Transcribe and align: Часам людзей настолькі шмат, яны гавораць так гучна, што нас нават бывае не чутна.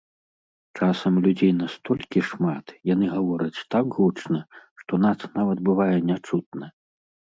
Часам 0.79 1.13
людзей 1.25 1.51
настолькі 1.63 2.23
шмат, 2.31 2.65
яны 2.93 3.05
гавораць 3.15 3.65
так 3.75 3.85
гучна, 3.99 4.39
што 4.83 4.93
нас 5.07 5.19
нават 5.37 5.57
бывае 5.69 5.93
не 6.11 6.17
чутна. 6.27 6.65